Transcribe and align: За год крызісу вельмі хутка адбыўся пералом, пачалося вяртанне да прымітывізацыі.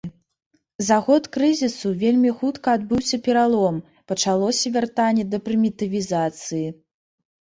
За 0.85 0.95
год 1.09 1.27
крызісу 1.37 1.91
вельмі 2.05 2.31
хутка 2.41 2.73
адбыўся 2.77 3.17
пералом, 3.27 3.75
пачалося 4.13 4.75
вяртанне 4.79 5.29
да 5.35 5.45
прымітывізацыі. 5.49 6.67